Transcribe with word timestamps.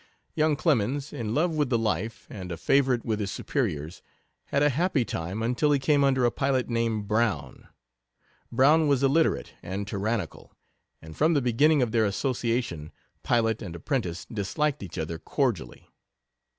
Young 0.33 0.55
Clemens, 0.55 1.13
in 1.13 1.35
love 1.35 1.53
with 1.55 1.69
the 1.69 1.77
life, 1.77 2.25
and 2.27 2.51
a 2.51 2.57
favorite 2.57 3.05
with 3.05 3.19
his 3.19 3.29
superiors, 3.29 4.01
had 4.45 4.63
a 4.63 4.69
happy 4.71 5.05
time 5.05 5.43
until 5.43 5.71
he 5.71 5.77
came 5.77 6.03
under 6.03 6.25
a 6.25 6.31
pilot 6.31 6.67
named 6.71 7.07
Brown. 7.07 7.67
Brown 8.51 8.87
was 8.87 9.03
illiterate 9.03 9.53
and 9.61 9.87
tyrannical, 9.87 10.55
and 11.03 11.15
from 11.15 11.35
the 11.35 11.39
beginning 11.39 11.83
of 11.83 11.91
their 11.91 12.05
association 12.05 12.91
pilot 13.21 13.61
and 13.61 13.75
apprentice 13.75 14.25
disliked 14.25 14.81
each 14.81 14.97
other 14.97 15.19
cordially. 15.19 15.87